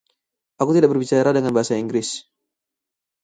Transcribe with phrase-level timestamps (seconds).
[0.61, 2.09] Aku tidak berbicara dengan bahasa Inggris.